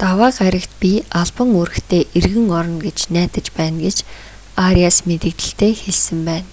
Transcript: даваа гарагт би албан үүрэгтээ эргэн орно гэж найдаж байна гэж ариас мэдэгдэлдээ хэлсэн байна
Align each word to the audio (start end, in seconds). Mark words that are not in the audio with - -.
даваа 0.00 0.28
гарагт 0.38 0.72
би 0.82 0.92
албан 1.20 1.48
үүрэгтээ 1.58 2.02
эргэн 2.18 2.48
орно 2.58 2.78
гэж 2.86 2.98
найдаж 3.14 3.46
байна 3.58 3.78
гэж 3.86 3.96
ариас 4.66 4.96
мэдэгдэлдээ 5.08 5.72
хэлсэн 5.82 6.20
байна 6.28 6.50